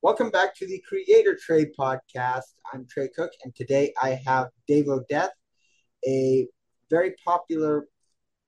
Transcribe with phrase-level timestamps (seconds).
[0.00, 2.54] Welcome back to the Creator Tray Podcast.
[2.72, 5.30] I'm Trey Cook, and today I have Dave Odeth,
[6.06, 6.46] a
[6.88, 7.88] very popular,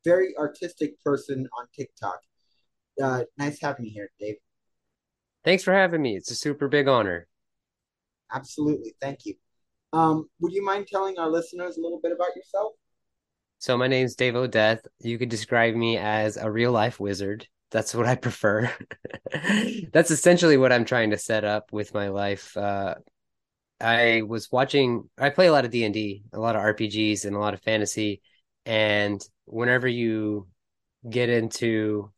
[0.05, 2.21] very artistic person on TikTok.
[3.03, 4.37] Uh, nice having you here, Dave.
[5.45, 6.17] Thanks for having me.
[6.17, 7.27] It's a super big honor.
[8.33, 8.95] Absolutely.
[9.01, 9.35] Thank you.
[9.93, 12.75] Um, would you mind telling our listeners a little bit about yourself?
[13.59, 14.87] So my name's Dave Odeth.
[15.01, 17.49] You could describe me as a real life wizard.
[17.71, 18.73] That's what I prefer.
[19.93, 22.57] That's essentially what I'm trying to set up with my life.
[22.57, 22.97] Uh,
[23.81, 25.09] I was watching.
[25.19, 27.55] I play a lot of D and D, a lot of RPGs, and a lot
[27.55, 28.23] of fantasy.
[28.67, 30.49] And whenever you
[31.09, 32.13] get into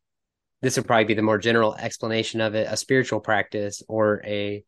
[0.63, 4.65] this, would probably be the more general explanation of it: a spiritual practice or a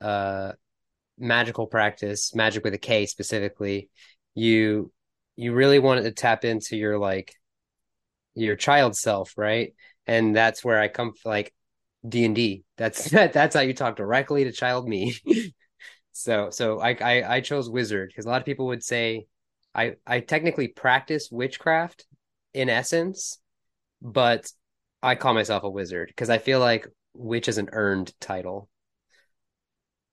[0.00, 0.52] uh,
[1.18, 3.90] magical practice, magic with a K specifically.
[4.34, 4.92] You
[5.36, 7.34] you really want to tap into your like
[8.34, 9.74] your child self, right?
[10.06, 11.52] And that's where I come like
[12.08, 12.64] D and D.
[12.76, 15.16] That's that, that's how you talk directly to child me.
[16.12, 19.26] so so I, I I chose wizard because a lot of people would say
[19.74, 22.06] I I technically practice witchcraft
[22.54, 23.38] in essence,
[24.02, 24.50] but
[25.02, 28.68] I call myself a wizard because I feel like witch is an earned title.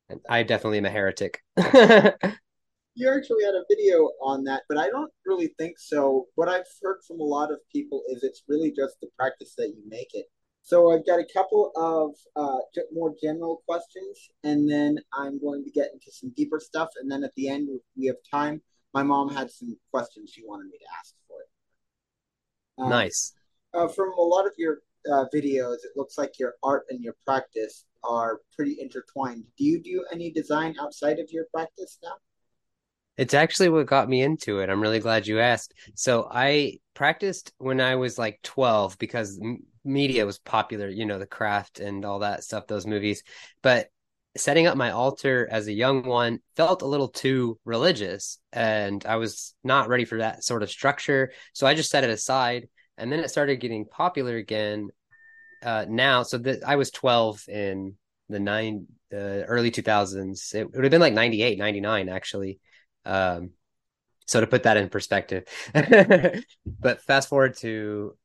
[0.09, 1.41] And I definitely am a heretic.
[2.97, 6.25] you actually had a video on that, but I don't really think so.
[6.33, 9.67] What I've heard from a lot of people is it's really just the practice that
[9.67, 10.25] you make it.
[10.63, 12.57] So I've got a couple of uh,
[12.91, 16.89] more general questions, and then I'm going to get into some deeper stuff.
[16.99, 18.63] And then at the end, we have time,
[18.95, 21.49] my mom had some questions she wanted me to ask for it.
[22.81, 23.33] Um, nice.
[23.75, 27.15] Uh, from a lot of your uh, videos, it looks like your art and your
[27.23, 29.43] practice are pretty intertwined.
[29.55, 32.15] Do you do any design outside of your practice now?
[33.17, 34.69] It's actually what got me into it.
[34.69, 35.73] I'm really glad you asked.
[35.95, 41.17] So I practiced when I was like 12 because m- media was popular, you know,
[41.19, 43.23] the craft and all that stuff, those movies.
[43.63, 43.89] But
[44.35, 49.15] setting up my altar as a young one felt a little too religious and I
[49.15, 51.31] was not ready for that sort of structure.
[51.53, 52.69] So I just set it aside
[52.99, 54.89] and then it started getting popular again
[55.61, 56.23] uh, now.
[56.23, 57.95] So I was 12 in
[58.29, 60.53] the nine, uh, early 2000s.
[60.53, 62.59] It would have been like 98, 99 actually.
[63.07, 63.51] Um,
[64.25, 65.45] so to put that in perspective,
[66.79, 68.15] but fast forward to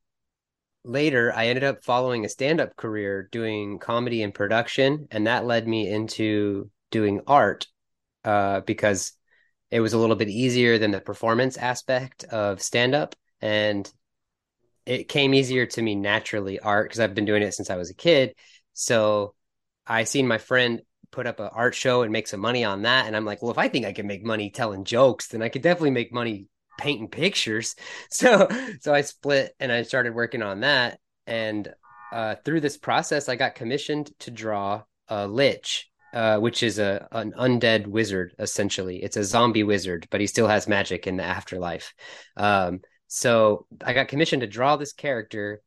[0.84, 5.46] later, I ended up following a stand up career doing comedy and production, and that
[5.46, 7.66] led me into doing art
[8.24, 9.12] uh, because
[9.70, 13.14] it was a little bit easier than the performance aspect of stand up.
[13.40, 13.90] And
[14.84, 17.90] it came easier to me naturally, art, because I've been doing it since I was
[17.90, 18.34] a kid.
[18.72, 19.34] So
[19.86, 20.82] I seen my friend
[21.12, 23.06] put up an art show and make some money on that.
[23.06, 25.48] And I'm like, well, if I think I can make money telling jokes, then I
[25.48, 27.76] could definitely make money painting pictures.
[28.10, 28.48] So
[28.80, 30.98] so I split and I started working on that.
[31.26, 31.72] And
[32.12, 37.08] uh, through this process, I got commissioned to draw a lich, uh, which is a
[37.12, 39.02] an undead wizard essentially.
[39.02, 41.94] It's a zombie wizard, but he still has magic in the afterlife.
[42.36, 45.62] Um, so I got commissioned to draw this character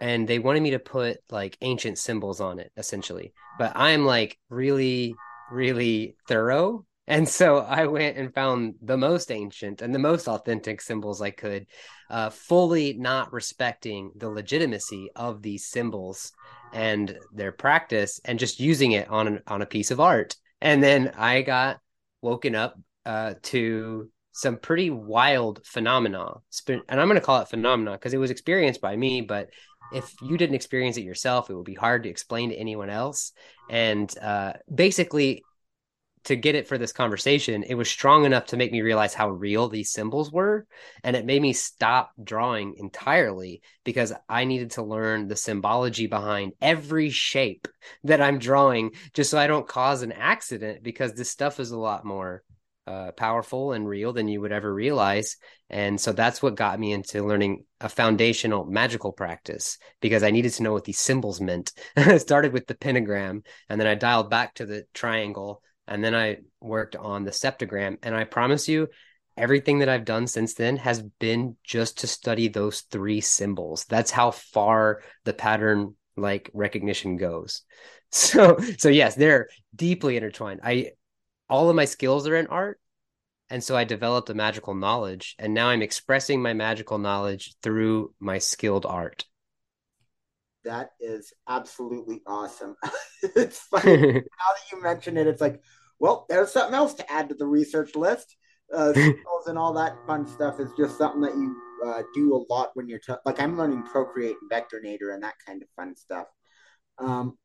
[0.00, 3.32] and they wanted me to put like ancient symbols on it essentially.
[3.58, 5.14] But i'm like really
[5.52, 6.84] really thorough.
[7.08, 11.30] And so i went and found the most ancient and the most authentic symbols i
[11.30, 11.66] could
[12.10, 16.32] uh, fully not respecting the legitimacy of these symbols
[16.74, 20.36] and their practice and just using it on an, on a piece of art.
[20.60, 21.80] And then i got
[22.20, 26.34] woken up uh, to some pretty wild phenomena
[26.68, 29.50] and i'm going to call it phenomena because it was experienced by me but
[29.92, 33.32] if you didn't experience it yourself, it would be hard to explain to anyone else.
[33.70, 35.44] And uh, basically,
[36.24, 39.30] to get it for this conversation, it was strong enough to make me realize how
[39.30, 40.66] real these symbols were.
[41.02, 46.52] And it made me stop drawing entirely because I needed to learn the symbology behind
[46.60, 47.66] every shape
[48.04, 51.78] that I'm drawing just so I don't cause an accident because this stuff is a
[51.78, 52.42] lot more
[52.88, 55.36] uh, powerful and real than you would ever realize.
[55.68, 60.54] And so that's what got me into learning a foundational magical practice because I needed
[60.54, 61.72] to know what these symbols meant.
[61.96, 66.14] I started with the pentagram and then I dialed back to the triangle and then
[66.14, 67.98] I worked on the septagram.
[68.02, 68.88] And I promise you,
[69.36, 73.84] everything that I've done since then has been just to study those three symbols.
[73.84, 77.62] That's how far the pattern like recognition goes.
[78.10, 80.60] So so yes, they're deeply intertwined.
[80.64, 80.92] I
[81.48, 82.80] all of my skills are in art.
[83.50, 88.14] And so I developed a magical knowledge, and now I'm expressing my magical knowledge through
[88.20, 89.24] my skilled art.
[90.64, 92.76] That is absolutely awesome.
[93.22, 95.26] it's funny now that you mention it.
[95.26, 95.62] It's like,
[95.98, 98.36] well, there's something else to add to the research list.
[98.72, 98.92] Uh,
[99.46, 101.56] and all that fun stuff is just something that you
[101.86, 105.34] uh, do a lot when you're t- like I'm learning Procreate and Vectornator and that
[105.44, 106.26] kind of fun stuff.
[106.98, 107.38] Um,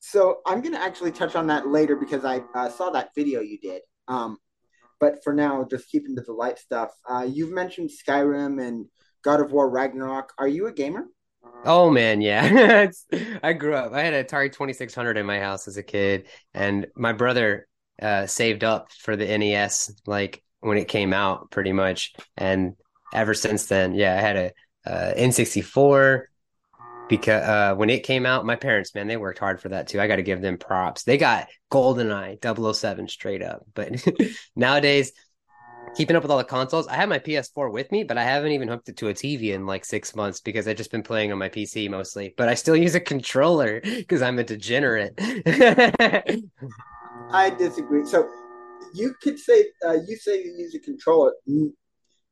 [0.00, 3.40] so I'm going to actually touch on that later because I uh, saw that video
[3.40, 3.82] you did.
[4.08, 4.38] Um,
[5.00, 6.90] but for now, just keeping to the light stuff.
[7.08, 8.86] Uh, you've mentioned Skyrim and
[9.22, 10.32] God of War Ragnarok.
[10.38, 11.06] Are you a gamer?
[11.64, 12.90] Oh man, yeah.
[13.42, 13.92] I grew up.
[13.92, 17.66] I had an Atari 2600 in my house as a kid, and my brother
[18.00, 22.14] uh, saved up for the NES like when it came out, pretty much.
[22.36, 22.74] And
[23.12, 24.52] ever since then, yeah, I had a
[24.86, 26.24] uh, N64
[27.08, 30.00] because uh, when it came out, my parents, man, they worked hard for that too.
[30.00, 31.04] I got to give them props.
[31.04, 33.64] They got GoldenEye 007 straight up.
[33.74, 34.04] But
[34.56, 35.12] nowadays,
[35.96, 38.52] keeping up with all the consoles, I have my PS4 with me, but I haven't
[38.52, 41.32] even hooked it to a TV in like six months because I've just been playing
[41.32, 42.34] on my PC mostly.
[42.36, 45.14] But I still use a controller because I'm a degenerate.
[47.30, 48.04] I disagree.
[48.06, 48.28] So
[48.94, 51.32] you could say uh, you say you use a controller.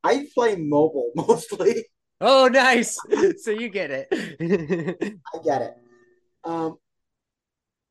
[0.03, 1.85] I play mobile mostly.
[2.21, 2.99] Oh, nice.
[3.43, 4.09] so you get it.
[5.35, 5.77] I get it.
[6.45, 6.79] Um,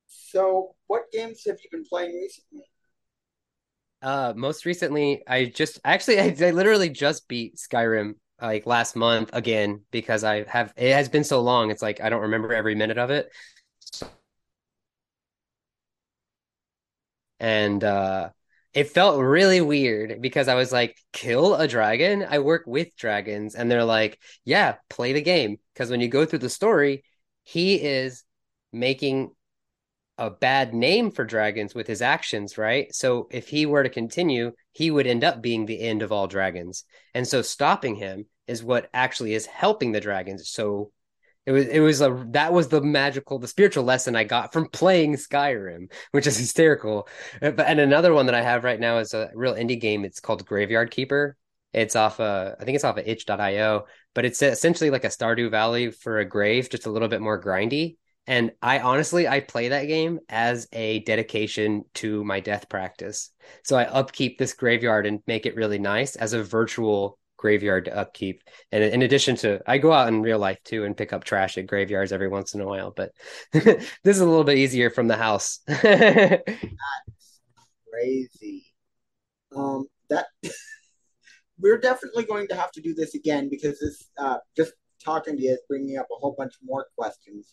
[0.06, 2.64] so what games have you been playing recently?
[4.02, 9.30] Uh, most recently, I just actually I, I literally just beat Skyrim like last month
[9.32, 11.70] again because I have it has been so long.
[11.70, 13.30] It's like I don't remember every minute of it.
[17.40, 18.30] And uh
[18.74, 22.26] it felt really weird because I was like, kill a dragon?
[22.28, 23.54] I work with dragons.
[23.54, 25.58] And they're like, yeah, play the game.
[25.72, 27.04] Because when you go through the story,
[27.44, 28.24] he is
[28.72, 29.30] making
[30.18, 32.92] a bad name for dragons with his actions, right?
[32.92, 36.26] So if he were to continue, he would end up being the end of all
[36.26, 36.84] dragons.
[37.14, 40.48] And so stopping him is what actually is helping the dragons.
[40.50, 40.90] So
[41.46, 44.68] it was it was a that was the magical the spiritual lesson I got from
[44.68, 47.08] playing Skyrim, which is hysterical.
[47.42, 50.04] Uh, but and another one that I have right now is a real indie game.
[50.04, 51.36] It's called Graveyard Keeper.
[51.72, 55.50] It's off uh I think it's off of itch.io, but it's essentially like a Stardew
[55.50, 57.96] Valley for a grave, just a little bit more grindy.
[58.26, 63.30] And I honestly I play that game as a dedication to my death practice.
[63.64, 67.94] So I upkeep this graveyard and make it really nice as a virtual graveyard to
[67.94, 68.42] upkeep.
[68.72, 71.58] And in addition to, I go out in real life too and pick up trash
[71.58, 72.90] at graveyards every once in a while.
[72.90, 73.12] But
[73.52, 75.60] this is a little bit easier from the house.
[75.66, 76.42] That's
[77.92, 78.64] crazy.
[79.54, 80.24] Um, that
[81.60, 84.72] we're definitely going to have to do this again because this uh, just
[85.04, 87.52] talking to you is bringing up a whole bunch more questions.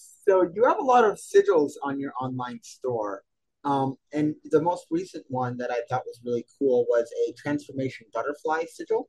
[0.00, 3.22] so you have a lot of sigils on your online store.
[3.64, 8.06] Um, and the most recent one that I thought was really cool was a transformation
[8.12, 9.08] butterfly sigil.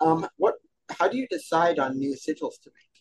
[0.00, 0.54] Um, what?
[0.90, 2.92] How do you decide on new sigils to make?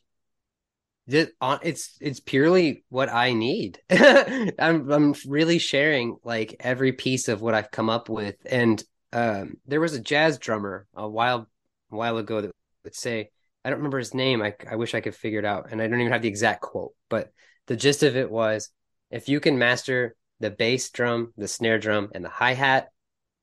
[1.63, 3.79] It's it's purely what I need.
[3.91, 8.35] I'm I'm really sharing like every piece of what I've come up with.
[8.45, 8.81] And
[9.13, 11.47] um, there was a jazz drummer a while
[11.91, 12.51] a while ago that
[12.83, 13.29] would say
[13.65, 14.41] I don't remember his name.
[14.41, 16.61] I I wish I could figure it out, and I don't even have the exact
[16.61, 16.93] quote.
[17.09, 17.31] But
[17.67, 18.69] the gist of it was,
[19.09, 22.89] if you can master the bass drum, the snare drum, and the hi hat,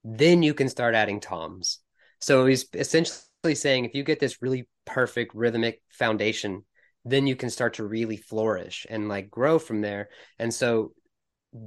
[0.05, 1.79] then you can start adding toms.
[2.21, 6.65] So he's essentially saying if you get this really perfect rhythmic foundation,
[7.05, 10.09] then you can start to really flourish and like grow from there.
[10.39, 10.93] And so,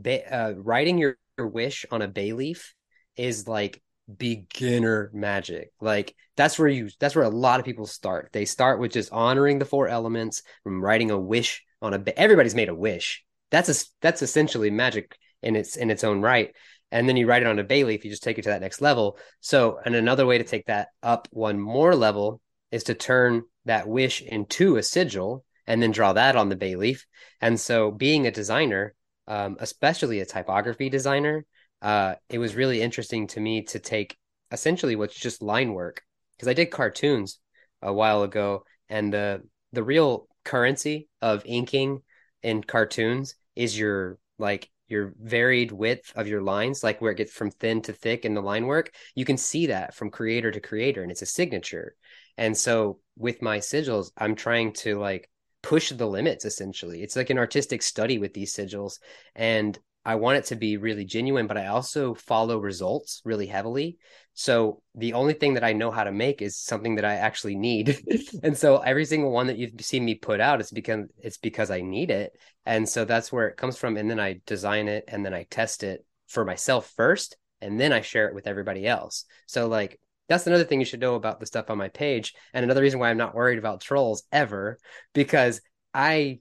[0.05, 2.75] uh, writing your, your wish on a bay leaf
[3.15, 3.81] is like
[4.17, 5.71] beginner magic.
[5.79, 8.29] Like that's where you that's where a lot of people start.
[8.33, 12.55] They start with just honoring the four elements from writing a wish on a everybody's
[12.55, 16.53] made a wish that's a, that's essentially magic in its in its own right.
[16.91, 18.61] And then you write it on a bay leaf, you just take it to that
[18.61, 19.17] next level.
[19.39, 22.41] So, and another way to take that up one more level
[22.71, 26.75] is to turn that wish into a sigil and then draw that on the bay
[26.75, 27.05] leaf.
[27.39, 28.93] And so, being a designer,
[29.27, 31.45] um, especially a typography designer,
[31.81, 34.17] uh, it was really interesting to me to take
[34.51, 36.01] essentially what's just line work
[36.33, 37.39] because I did cartoons
[37.81, 42.01] a while ago, and the the real currency of inking
[42.43, 47.31] in cartoons is your like your varied width of your lines, like where it gets
[47.31, 50.59] from thin to thick in the line work, you can see that from creator to
[50.59, 51.95] creator and it's a signature.
[52.37, 55.29] And so with my sigils, I'm trying to like
[55.63, 57.01] push the limits essentially.
[57.01, 58.99] It's like an artistic study with these sigils.
[59.33, 63.97] And I want it to be really genuine, but I also follow results really heavily.
[64.33, 67.55] So the only thing that I know how to make is something that I actually
[67.55, 67.99] need.
[68.43, 71.69] and so every single one that you've seen me put out, it's because it's because
[71.69, 72.33] I need it.
[72.65, 73.97] And so that's where it comes from.
[73.97, 77.91] And then I design it and then I test it for myself first, and then
[77.91, 79.25] I share it with everybody else.
[79.47, 82.33] So like that's another thing you should know about the stuff on my page.
[82.53, 84.79] And another reason why I'm not worried about trolls ever,
[85.13, 85.59] because
[85.93, 86.39] I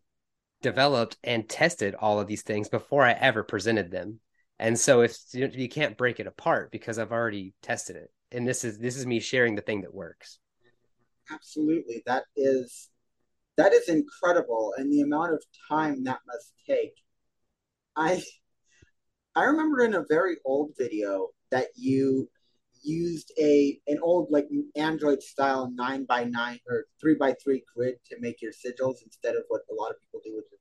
[0.63, 4.21] developed and tested all of these things before I ever presented them.
[4.61, 8.11] And so if you can't break it apart because I've already tested it.
[8.31, 10.39] And this is this is me sharing the thing that works.
[11.33, 12.03] Absolutely.
[12.05, 12.91] That is
[13.57, 16.93] that is incredible and the amount of time that must take.
[17.97, 18.23] I
[19.35, 22.29] I remember in a very old video that you
[22.83, 27.95] used a an old like Android style nine by nine or three by three grid
[28.11, 30.59] to make your sigils instead of what a lot of people do, with the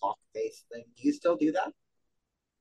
[0.00, 0.84] clock based thing.
[0.96, 1.72] Do you still do that?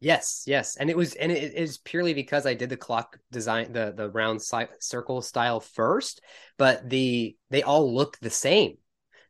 [0.03, 3.71] Yes, yes, and it was and it is purely because I did the clock design,
[3.71, 4.41] the the round
[4.81, 6.19] circle style first,
[6.57, 8.79] but the they all look the same.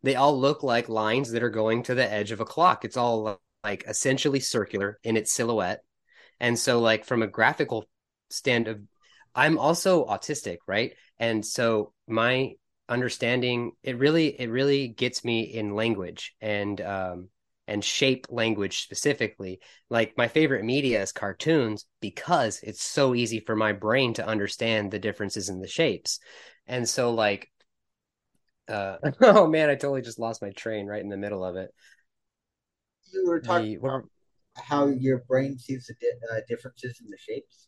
[0.02, 2.86] They all look like lines that are going to the edge of a clock.
[2.86, 5.84] It's all like essentially circular in its silhouette,
[6.40, 7.86] and so like from a graphical
[8.32, 8.82] stand of
[9.36, 10.96] I'm also autistic, right?
[11.20, 12.54] And so my
[12.90, 17.30] understanding it really it really gets me in language and um
[17.68, 19.60] and shape language specifically.
[19.90, 24.92] Like my favorite media is cartoons because it's so easy for my brain to understand
[24.92, 26.20] the differences in the shapes.
[26.68, 27.50] And so like
[28.68, 31.74] uh oh man, I totally just lost my train right in the middle of it.
[33.14, 34.04] You were talking the, about
[34.56, 37.68] how your brain sees the di- uh, differences in the shapes.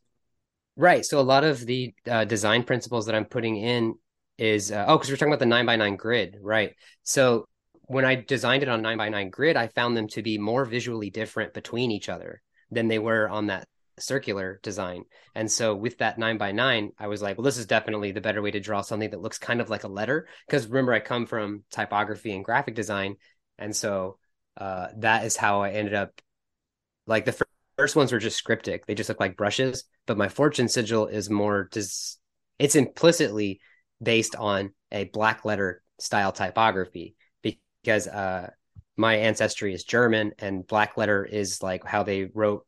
[0.78, 1.06] Right.
[1.06, 3.96] So a lot of the uh, design principles that I'm putting in
[4.38, 6.74] is uh, oh, because we're talking about the nine by nine grid, right?
[7.04, 7.48] So
[7.88, 10.65] when I designed it on nine by nine grid, I found them to be more
[10.65, 13.68] visually different between each other than they were on that
[14.00, 15.06] circular design.
[15.34, 18.22] And so with that nine by nine, I was like, well, this is definitely the
[18.22, 20.27] better way to draw something that looks kind of like a letter.
[20.48, 23.15] Because remember, I come from typography and graphic design,
[23.58, 24.18] and so
[24.58, 26.22] uh, that is how I ended up.
[27.08, 27.39] Like the
[27.77, 31.30] first ones were just scriptic; they just look like brushes but my fortune sigil is
[31.30, 32.18] more dis-
[32.60, 33.60] it's implicitly
[34.01, 37.15] based on a black letter style typography
[37.86, 38.50] because uh,
[38.98, 42.65] my ancestry is German and black letter is like how they wrote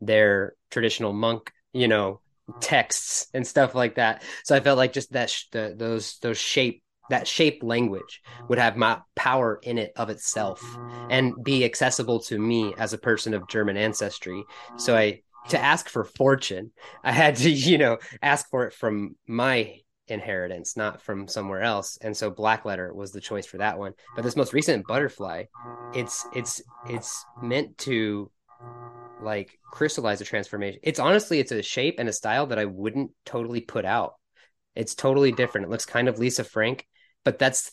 [0.00, 2.20] their traditional monk, you know,
[2.60, 4.22] texts and stuff like that.
[4.44, 8.58] So I felt like just that sh- the, those those shape that shape language would
[8.58, 13.34] have my power in it of itself and be accessible to me as a person
[13.34, 14.44] of German ancestry.
[14.76, 16.70] So I to ask for fortune,
[17.02, 21.98] I had to, you know, ask for it from my inheritance, not from somewhere else.
[22.00, 23.92] And so black letter was the choice for that one.
[24.14, 25.44] But this most recent butterfly,
[25.94, 28.30] it's it's it's meant to
[29.20, 30.80] like crystallize a transformation.
[30.82, 34.14] It's honestly it's a shape and a style that I wouldn't totally put out.
[34.74, 35.66] It's totally different.
[35.66, 36.86] It looks kind of Lisa Frank,
[37.24, 37.72] but that's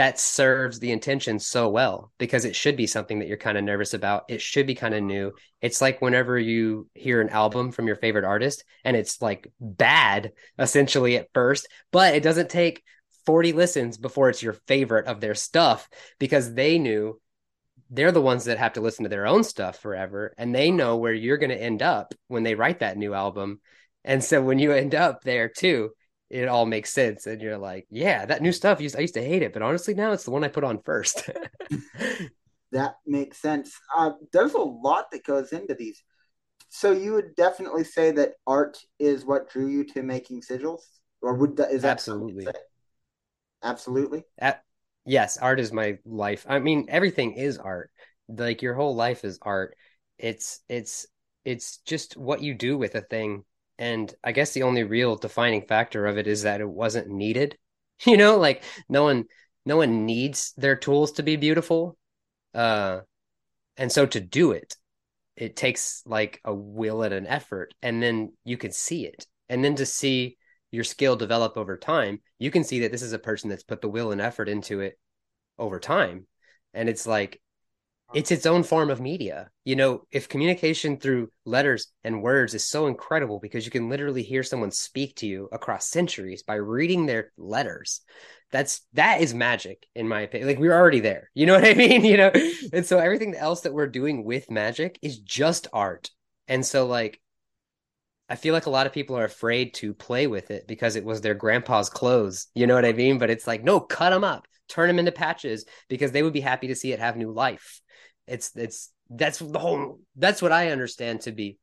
[0.00, 3.64] that serves the intention so well because it should be something that you're kind of
[3.64, 4.24] nervous about.
[4.30, 5.32] It should be kind of new.
[5.60, 10.32] It's like whenever you hear an album from your favorite artist and it's like bad
[10.58, 12.82] essentially at first, but it doesn't take
[13.26, 15.86] 40 listens before it's your favorite of their stuff
[16.18, 17.20] because they knew
[17.90, 20.96] they're the ones that have to listen to their own stuff forever and they know
[20.96, 23.60] where you're going to end up when they write that new album.
[24.02, 25.90] And so when you end up there too,
[26.30, 29.22] it all makes sense and you're like yeah that new stuff used i used to
[29.22, 31.28] hate it but honestly now it's the one i put on first.
[32.72, 33.72] That makes sense.
[33.96, 36.02] Uh, there's a lot that goes into these.
[36.68, 40.82] So you would definitely say that art is what drew you to making sigils?
[41.20, 42.46] Or would that is that absolutely.
[43.62, 44.24] absolutely?
[44.38, 44.62] At,
[45.04, 46.46] yes art is my life.
[46.48, 47.90] I mean everything is art.
[48.28, 49.76] Like your whole life is art.
[50.16, 51.06] It's it's
[51.44, 53.44] it's just what you do with a thing
[53.80, 57.58] and I guess the only real defining factor of it is that it wasn't needed.
[58.06, 59.26] You know, like no one
[59.66, 61.98] no one needs their tools to be beautiful.
[62.54, 63.00] Uh
[63.76, 64.76] and so to do it,
[65.36, 69.26] it takes like a will and an effort and then you can see it.
[69.50, 70.38] And then to see
[70.70, 73.82] your skill develop over time, you can see that this is a person that's put
[73.82, 74.98] the will and effort into it
[75.58, 76.26] over time.
[76.74, 77.40] And it's like
[78.12, 79.50] it's its own form of media.
[79.64, 84.22] You know, if communication through letters and words is so incredible because you can literally
[84.22, 88.00] hear someone speak to you across centuries by reading their letters.
[88.50, 90.48] That's that is magic in my opinion.
[90.48, 91.30] Like we're already there.
[91.34, 92.04] You know what I mean?
[92.04, 92.32] You know,
[92.72, 96.10] and so everything else that we're doing with magic is just art.
[96.48, 97.20] And so like
[98.28, 101.04] I feel like a lot of people are afraid to play with it because it
[101.04, 102.46] was their grandpa's clothes.
[102.54, 103.18] You know what I mean?
[103.18, 106.40] But it's like, no, cut them up, turn them into patches because they would be
[106.40, 107.80] happy to see it have new life
[108.30, 111.58] It's it's that's the whole that's what I understand to be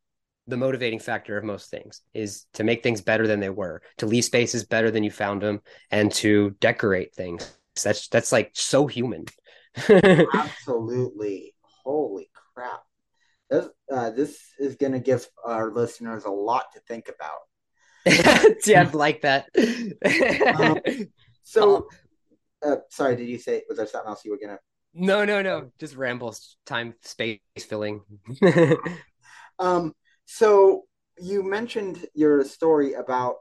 [0.48, 4.06] the motivating factor of most things is to make things better than they were, to
[4.06, 7.58] leave spaces better than you found them, and to decorate things.
[7.84, 9.26] That's that's like so human.
[9.90, 11.54] Absolutely.
[11.84, 12.84] Holy crap.
[13.50, 17.40] This, uh, this is going to give our listeners a lot to think about.
[18.66, 19.48] yeah, I'd like that.
[20.60, 20.80] um,
[21.44, 21.88] so,
[22.66, 24.60] uh, sorry, did you say, was there something else you were going to?
[25.00, 25.72] No, no, no.
[25.80, 28.02] Just rambles, time, space filling.
[29.60, 29.94] um,
[30.26, 30.86] so
[31.20, 33.36] you mentioned your story about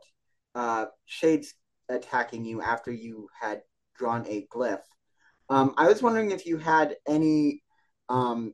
[0.54, 1.54] uh, shades
[1.88, 3.62] attacking you after you had
[3.98, 4.82] drawn a glyph.
[5.48, 7.62] Um, I was wondering if you had any
[8.10, 8.52] um,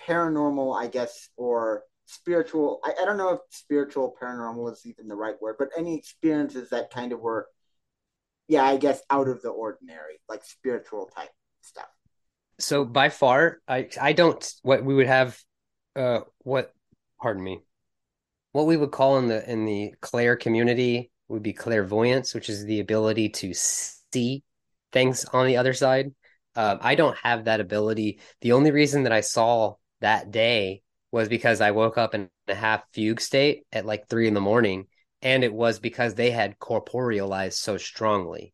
[0.00, 2.80] paranormal, I guess, or spiritual.
[2.82, 6.70] I, I don't know if spiritual paranormal is even the right word, but any experiences
[6.70, 7.46] that kind of were,
[8.46, 11.28] yeah, I guess out of the ordinary, like spiritual type
[11.60, 11.88] stuff.
[12.58, 15.40] So by far, I I don't what we would have,
[15.96, 16.72] uh, what,
[17.20, 17.60] pardon me,
[18.52, 22.64] what we would call in the in the clair community would be clairvoyance, which is
[22.64, 24.42] the ability to see
[24.92, 26.14] things on the other side.
[26.56, 28.20] Um, I don't have that ability.
[28.40, 32.54] The only reason that I saw that day was because I woke up in a
[32.54, 34.86] half fugue state at like three in the morning,
[35.22, 38.52] and it was because they had corporealized so strongly,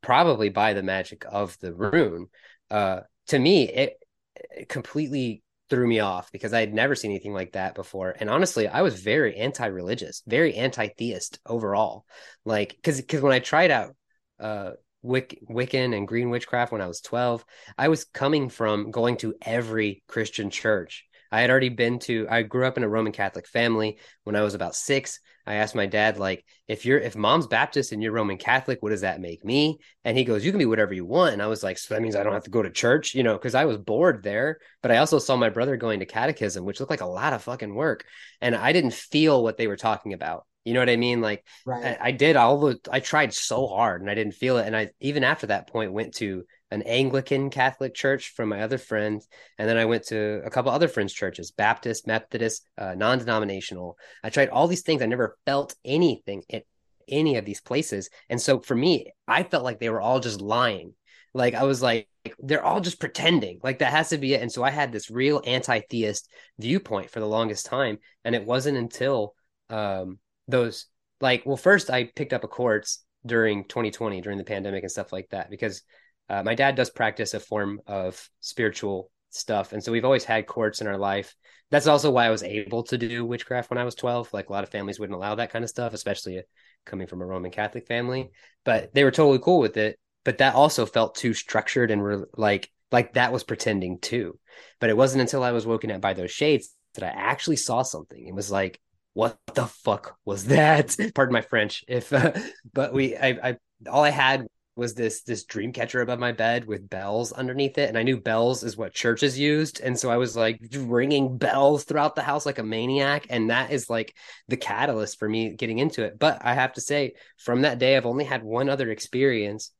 [0.00, 2.28] probably by the magic of the rune.
[2.70, 3.94] Uh, to me, it,
[4.34, 8.14] it completely threw me off because I had never seen anything like that before.
[8.18, 12.04] And honestly, I was very anti-religious, very anti-theist overall.
[12.44, 13.96] Like, because because when I tried out
[14.38, 14.72] uh,
[15.04, 17.44] Wiccan and Green Witchcraft when I was 12.
[17.76, 21.04] I was coming from going to every Christian church.
[21.34, 23.98] I had already been to, I grew up in a Roman Catholic family.
[24.22, 27.90] When I was about six, I asked my dad, like, if you're, if mom's Baptist
[27.90, 29.80] and you're Roman Catholic, what does that make me?
[30.04, 31.32] And he goes, you can be whatever you want.
[31.32, 33.24] And I was like, so that means I don't have to go to church, you
[33.24, 34.60] know, because I was bored there.
[34.80, 37.42] But I also saw my brother going to catechism, which looked like a lot of
[37.42, 38.04] fucking work.
[38.40, 40.46] And I didn't feel what they were talking about.
[40.64, 41.20] You know what I mean?
[41.20, 41.98] Like right.
[42.00, 44.66] I, I, did all the I tried so hard and I didn't feel it.
[44.66, 48.78] And I even after that point went to an Anglican Catholic church from my other
[48.78, 49.28] friends.
[49.58, 53.96] And then I went to a couple other friends' churches, Baptist, Methodist, uh, non-denominational.
[54.24, 55.02] I tried all these things.
[55.02, 56.64] I never felt anything at
[57.08, 58.08] any of these places.
[58.30, 60.94] And so for me, I felt like they were all just lying.
[61.34, 62.08] Like I was like,
[62.38, 63.60] they're all just pretending.
[63.62, 64.40] Like that has to be it.
[64.40, 67.98] And so I had this real anti-theist viewpoint for the longest time.
[68.24, 69.34] And it wasn't until
[69.70, 70.86] um those
[71.20, 75.12] like well first i picked up a quartz during 2020 during the pandemic and stuff
[75.12, 75.82] like that because
[76.28, 79.72] uh, my dad does practice a form of spiritual stuff.
[79.72, 81.34] And so we've always had quartz in our life.
[81.70, 84.52] That's also why i was able to do witchcraft when i was 12 like a
[84.52, 86.40] lot of families wouldn't allow that kind of stuff especially
[86.84, 88.30] coming from a roman catholic family.
[88.64, 89.98] But they were totally cool with it.
[90.24, 94.38] But that also felt too structured and re- like like that was pretending too.
[94.78, 97.82] But it wasn't until i was woken up by those shades that i actually saw
[97.82, 98.24] something.
[98.24, 98.80] It was like
[99.14, 100.96] what the fuck was that?
[101.14, 101.84] Pardon my French.
[101.88, 102.32] If uh,
[102.72, 103.56] but we, I, I,
[103.88, 104.46] all I had
[104.76, 108.20] was this this dream catcher above my bed with bells underneath it, and I knew
[108.20, 112.44] bells is what churches used, and so I was like ringing bells throughout the house
[112.44, 114.14] like a maniac, and that is like
[114.48, 116.18] the catalyst for me getting into it.
[116.18, 119.70] But I have to say, from that day, I've only had one other experience,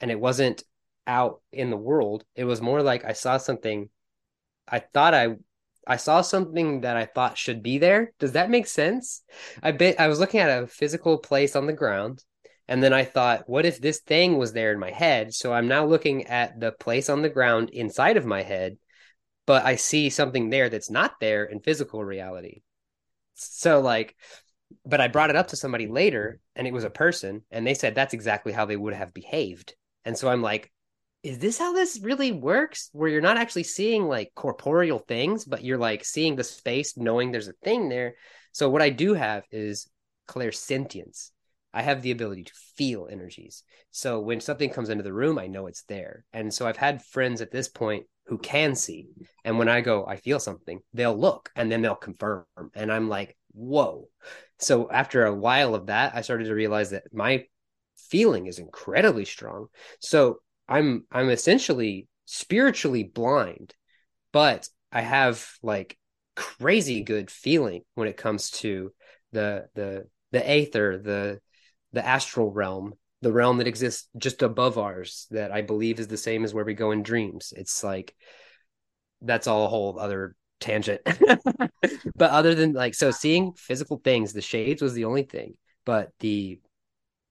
[0.00, 0.62] and it wasn't
[1.06, 2.24] out in the world.
[2.36, 3.88] It was more like I saw something.
[4.68, 5.36] I thought I
[5.86, 8.12] I saw something that I thought should be there.
[8.18, 9.22] Does that make sense?
[9.62, 12.22] I bet I was looking at a physical place on the ground
[12.68, 15.34] and then I thought, what if this thing was there in my head?
[15.34, 18.78] So I'm now looking at the place on the ground inside of my head,
[19.46, 22.62] but I see something there that's not there in physical reality.
[23.34, 24.14] So like
[24.84, 27.74] but I brought it up to somebody later and it was a person and they
[27.74, 29.74] said that's exactly how they would have behaved.
[30.04, 30.72] And so I'm like,
[31.22, 32.90] is this how this really works?
[32.92, 37.30] Where you're not actually seeing like corporeal things but you're like seeing the space knowing
[37.30, 38.14] there's a thing there.
[38.52, 39.88] So what i do have is
[40.28, 41.30] clairsentience.
[41.74, 43.62] I have the ability to feel energies.
[43.90, 46.24] So when something comes into the room i know it's there.
[46.32, 49.08] And so i've had friends at this point who can see.
[49.44, 52.44] And when i go i feel something they'll look and then they'll confirm.
[52.74, 54.08] And i'm like whoa.
[54.58, 57.44] So after a while of that i started to realize that my
[57.96, 59.68] feeling is incredibly strong.
[60.00, 60.40] So
[60.72, 63.74] I'm I'm essentially spiritually blind,
[64.32, 65.98] but I have like
[66.34, 68.90] crazy good feeling when it comes to
[69.32, 71.40] the the the aether, the
[71.92, 76.16] the astral realm, the realm that exists just above ours that I believe is the
[76.16, 77.52] same as where we go in dreams.
[77.54, 78.14] It's like
[79.20, 81.02] that's all a whole other tangent.
[82.16, 85.52] but other than like so seeing physical things, the shades was the only thing.
[85.84, 86.60] But the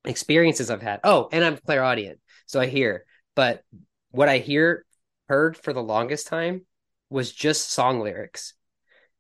[0.06, 1.00] experiences I've had.
[1.04, 2.20] Oh, and I'm clairaudient.
[2.46, 3.64] So I hear but
[4.12, 4.86] what I hear
[5.28, 6.66] heard for the longest time
[7.10, 8.54] was just song lyrics.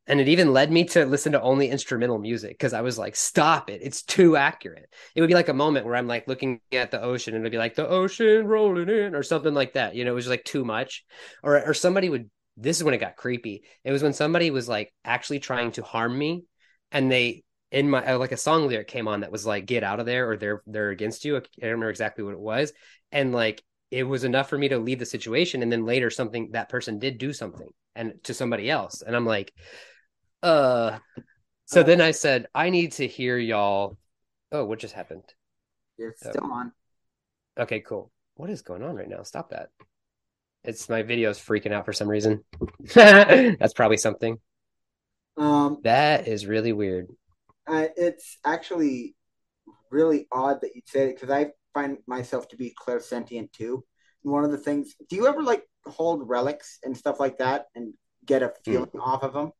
[0.07, 3.15] And it even led me to listen to only instrumental music because I was like,
[3.15, 3.81] stop it.
[3.83, 4.89] It's too accurate.
[5.15, 7.51] It would be like a moment where I'm like looking at the ocean and it'd
[7.51, 9.95] be like the ocean rolling in or something like that.
[9.95, 11.05] You know, it was like too much.
[11.43, 13.63] Or or somebody would this is when it got creepy.
[13.83, 16.45] It was when somebody was like actually trying to harm me
[16.91, 19.83] and they in my uh, like a song lyric came on that was like get
[19.83, 21.37] out of there or they're they're against you.
[21.37, 22.73] I don't remember exactly what it was.
[23.11, 26.51] And like it was enough for me to leave the situation and then later something
[26.51, 29.53] that person did do something and to somebody else and i'm like
[30.43, 30.97] uh
[31.65, 33.97] so then i said i need to hear y'all
[34.51, 35.23] oh what just happened?
[35.97, 36.51] It's still oh.
[36.51, 36.71] on.
[37.59, 38.11] Okay cool.
[38.35, 39.23] What is going on right now?
[39.23, 39.69] Stop that.
[40.63, 42.43] It's my video's freaking out for some reason.
[42.93, 44.37] That's probably something.
[45.37, 47.07] Um that is really weird.
[47.67, 49.15] Uh, it's actually
[49.91, 53.83] really odd that you say it because i find myself to be clairsentient too.
[54.23, 57.65] And one of the things, do you ever like hold relics and stuff like that
[57.75, 57.93] and
[58.25, 58.53] get a hmm.
[58.63, 59.05] feeling mm.
[59.05, 59.51] off of them?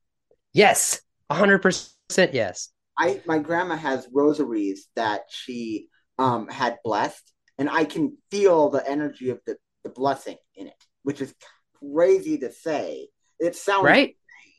[0.54, 2.34] Yes, hundred percent.
[2.34, 2.69] Yes.
[2.97, 5.88] I my grandma has rosaries that she
[6.19, 10.86] um had blessed, and I can feel the energy of the the blessing in it,
[11.04, 11.34] which is
[11.80, 13.08] crazy to say.
[13.39, 14.54] It sounds right, insane,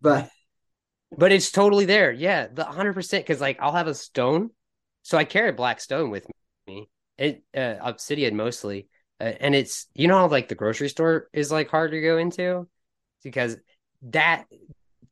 [0.00, 0.30] but
[1.16, 2.10] but it's totally there.
[2.10, 3.24] Yeah, the hundred percent.
[3.24, 4.50] Because like I'll have a stone,
[5.02, 6.26] so I carry a black stone with
[6.66, 6.88] me.
[7.18, 8.88] It uh, obsidian mostly,
[9.20, 12.18] uh, and it's you know how like the grocery store is like hard to go
[12.18, 12.68] into
[13.24, 13.56] because
[14.02, 14.44] that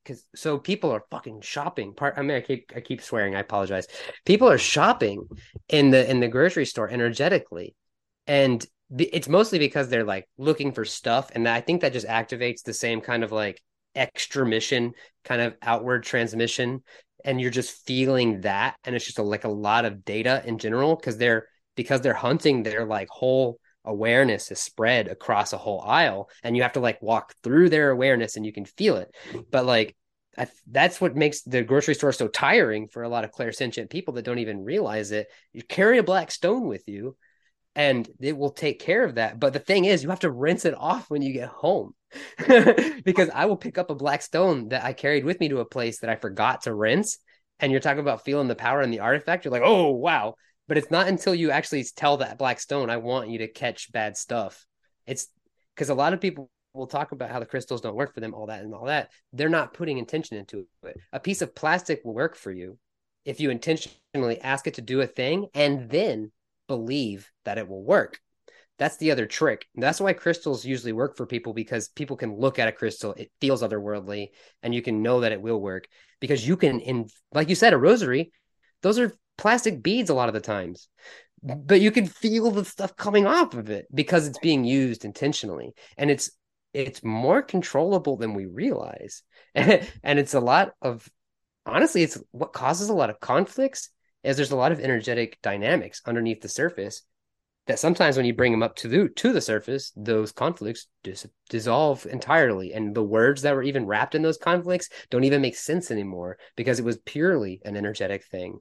[0.02, 1.94] because so people are fucking shopping.
[1.94, 3.34] Part I mean I keep I keep swearing.
[3.34, 3.86] I apologize.
[4.26, 5.26] People are shopping
[5.68, 7.74] in the in the grocery store energetically,
[8.26, 8.64] and
[8.98, 12.74] it's mostly because they're like looking for stuff, and I think that just activates the
[12.74, 13.62] same kind of like
[13.94, 14.92] extra mission
[15.24, 16.82] kind of outward transmission
[17.24, 20.58] and you're just feeling that and it's just a, like a lot of data in
[20.58, 25.80] general because they're because they're hunting their like whole awareness is spread across a whole
[25.80, 29.14] aisle and you have to like walk through their awareness and you can feel it.
[29.50, 29.96] But like
[30.36, 34.14] I, that's what makes the grocery store so tiring for a lot of clairsentient people
[34.14, 35.28] that don't even realize it.
[35.52, 37.16] You carry a black stone with you
[37.76, 39.38] and it will take care of that.
[39.38, 41.94] But the thing is you have to rinse it off when you get home
[43.04, 45.64] because I will pick up a black stone that I carried with me to a
[45.64, 47.18] place that I forgot to rinse.
[47.60, 49.44] And you're talking about feeling the power in the artifact.
[49.44, 50.34] You're like, oh, wow.
[50.66, 53.92] But it's not until you actually tell that black stone, I want you to catch
[53.92, 54.64] bad stuff.
[55.06, 55.28] It's
[55.74, 58.34] because a lot of people will talk about how the crystals don't work for them,
[58.34, 59.10] all that and all that.
[59.32, 60.96] They're not putting intention into it.
[61.12, 62.78] A piece of plastic will work for you
[63.24, 66.32] if you intentionally ask it to do a thing and then
[66.66, 68.18] believe that it will work.
[68.78, 69.66] That's the other trick.
[69.76, 73.30] That's why crystals usually work for people because people can look at a crystal, it
[73.40, 74.30] feels otherworldly,
[74.62, 75.86] and you can know that it will work
[76.20, 78.32] because you can, in like you said, a rosary,
[78.82, 80.88] those are plastic beads a lot of the times,
[81.42, 85.72] but you can feel the stuff coming off of it because it's being used intentionally,
[85.96, 86.30] and it's
[86.72, 89.22] it's more controllable than we realize,
[89.54, 91.08] and it's a lot of
[91.64, 93.90] honestly, it's what causes a lot of conflicts.
[94.24, 97.02] Is there's a lot of energetic dynamics underneath the surface
[97.66, 101.26] that sometimes when you bring them up to the to the surface, those conflicts dis-
[101.48, 105.56] dissolve entirely, and the words that were even wrapped in those conflicts don't even make
[105.56, 108.60] sense anymore because it was purely an energetic thing.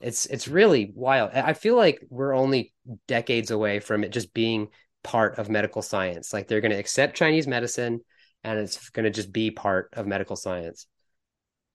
[0.00, 1.30] It's it's really wild.
[1.32, 2.72] I feel like we're only
[3.08, 4.68] decades away from it just being
[5.02, 6.32] part of medical science.
[6.32, 8.00] Like they're going to accept Chinese medicine,
[8.44, 10.86] and it's going to just be part of medical science.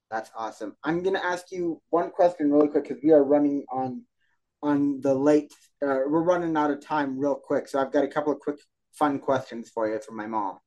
[0.10, 0.76] That's awesome.
[0.84, 4.04] I'm going to ask you one question really quick because we are running on
[4.62, 5.54] on the late.
[5.82, 8.60] Uh, we're running out of time real quick, so I've got a couple of quick,
[8.94, 10.60] fun questions for you from my mom.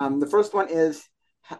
[0.00, 1.04] Um, the first one is,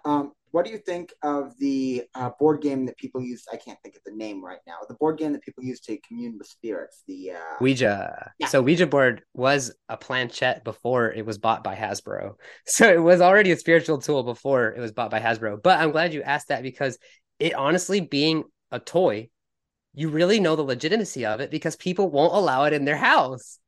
[0.05, 3.45] um, what do you think of the uh, board game that people use?
[3.53, 4.77] I can't think of the name right now.
[4.89, 7.03] The board game that people use to commune with spirits.
[7.07, 7.57] The uh...
[7.61, 8.33] Ouija.
[8.39, 8.47] Yeah.
[8.47, 12.35] So Ouija board was a planchette before it was bought by Hasbro.
[12.67, 15.63] So it was already a spiritual tool before it was bought by Hasbro.
[15.63, 16.99] But I'm glad you asked that because
[17.39, 19.29] it honestly being a toy
[19.95, 23.59] you really know the legitimacy of it because people won't allow it in their house.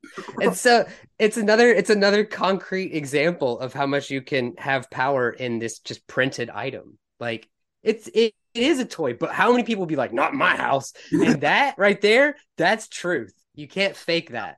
[0.41, 0.85] and so
[1.19, 5.79] it's another it's another concrete example of how much you can have power in this
[5.79, 6.97] just printed item.
[7.19, 7.49] Like
[7.83, 10.93] it's it, it is a toy, but how many people be like, not my house?
[11.11, 13.33] And that right there, that's truth.
[13.55, 14.57] You can't fake that.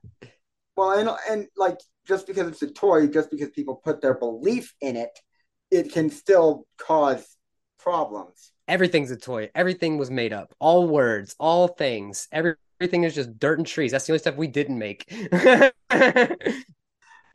[0.75, 4.73] Well, and and like just because it's a toy, just because people put their belief
[4.81, 5.17] in it,
[5.71, 7.25] it can still cause
[7.79, 9.49] problems everything's a toy.
[9.55, 10.53] Everything was made up.
[10.59, 12.27] All words, all things.
[12.31, 13.91] Every, everything is just dirt and trees.
[13.91, 15.11] That's the only stuff we didn't make.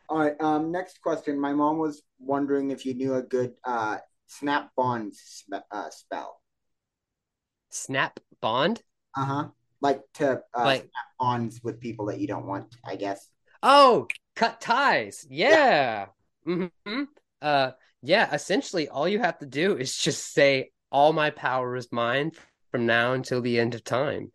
[0.08, 0.40] all right.
[0.40, 0.72] Um.
[0.72, 1.38] Next question.
[1.38, 6.40] My mom was wondering if you knew a good uh snap bond spe- uh, spell.
[7.70, 8.82] Snap bond.
[9.16, 9.48] Uh huh.
[9.80, 12.74] Like to uh, like snap bonds with people that you don't want.
[12.84, 13.28] I guess.
[13.62, 15.26] Oh, cut ties.
[15.28, 15.50] Yeah.
[15.50, 16.06] yeah.
[16.46, 17.02] Mm-hmm.
[17.42, 17.70] Uh,
[18.02, 22.32] yeah, essentially all you have to do is just say all my power is mine
[22.70, 24.32] from now until the end of time.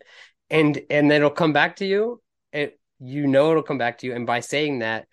[0.50, 2.22] And and then it'll come back to you.
[2.52, 4.14] It you know it'll come back to you.
[4.14, 5.08] And by saying that,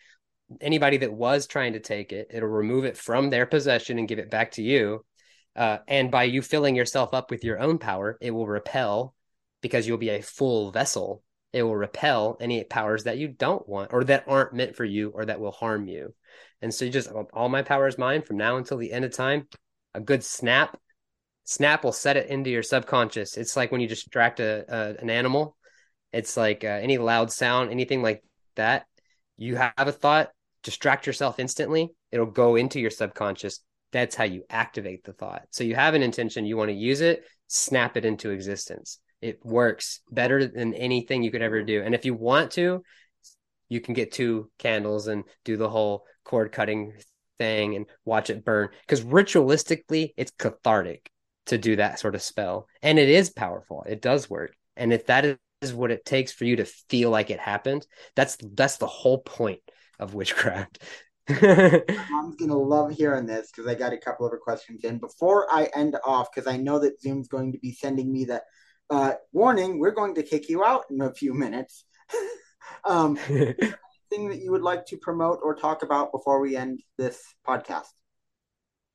[0.61, 4.19] anybody that was trying to take it, it'll remove it from their possession and give
[4.19, 5.05] it back to you.
[5.57, 9.15] Uh, and by you filling yourself up with your own power, it will repel
[9.61, 11.23] because you'll be a full vessel.
[11.53, 15.11] It will repel any powers that you don't want or that aren't meant for you
[15.11, 16.15] or that will harm you.
[16.63, 19.13] And so you just all my power is mine from now until the end of
[19.13, 19.49] time.
[19.95, 20.79] A good snap,
[21.51, 23.37] snap will set it into your subconscious.
[23.37, 25.57] It's like when you distract a, a an animal.
[26.13, 28.23] It's like uh, any loud sound, anything like
[28.55, 28.87] that.
[29.37, 30.31] You have a thought,
[30.63, 31.91] distract yourself instantly.
[32.13, 33.61] It'll go into your subconscious.
[33.91, 35.43] That's how you activate the thought.
[35.51, 39.01] So you have an intention, you want to use it, snap it into existence.
[39.21, 41.83] It works better than anything you could ever do.
[41.83, 42.85] And if you want to,
[43.69, 46.93] you can get two candles and do the whole cord cutting
[47.39, 48.69] thing and watch it burn.
[48.87, 51.11] Because ritualistically, it's cathartic
[51.51, 52.67] to do that sort of spell.
[52.83, 53.85] And it is powerful.
[53.89, 54.55] It does work.
[54.77, 57.87] And if that is what it takes for you to feel like it happened,
[58.17, 59.61] that's that's the whole point
[59.99, 60.83] of witchcraft.
[61.29, 64.99] Mom's gonna love hearing this because I got a couple of her questions in.
[64.99, 68.43] Before I end off, because I know that Zoom's going to be sending me the
[68.89, 71.85] uh, warning, we're going to kick you out in a few minutes.
[72.85, 77.23] um, anything that you would like to promote or talk about before we end this
[77.47, 77.87] podcast?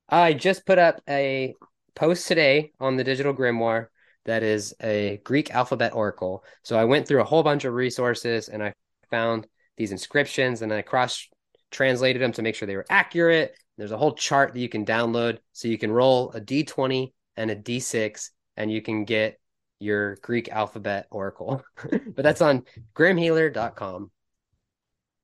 [0.09, 1.55] I just put up a
[1.95, 3.87] post today on the Digital Grimoire
[4.25, 6.43] that is a Greek alphabet oracle.
[6.63, 8.73] So I went through a whole bunch of resources and I
[9.09, 11.27] found these inscriptions and I cross
[11.71, 13.55] translated them to make sure they were accurate.
[13.77, 17.51] There's a whole chart that you can download so you can roll a d20 and
[17.51, 19.39] a d6 and you can get
[19.79, 21.63] your Greek alphabet oracle.
[21.91, 22.63] but that's on
[22.95, 24.11] grimhealer.com.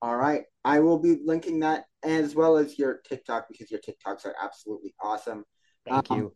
[0.02, 0.44] All right.
[0.64, 4.94] I will be linking that as well as your TikTok because your TikToks are absolutely
[5.02, 5.44] awesome.
[5.86, 6.36] Thank um, you.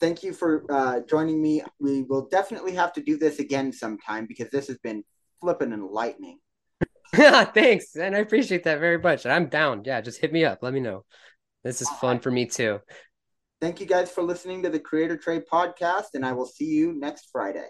[0.00, 1.62] Thank you for uh, joining me.
[1.80, 5.04] We will definitely have to do this again sometime because this has been
[5.40, 6.38] flipping and lightning.
[7.14, 9.24] Thanks, and I appreciate that very much.
[9.24, 9.82] I'm down.
[9.84, 10.58] Yeah, just hit me up.
[10.60, 11.04] Let me know.
[11.64, 12.80] This is fun for me too.
[13.60, 16.92] Thank you guys for listening to the Creator Tray podcast, and I will see you
[16.92, 17.68] next Friday.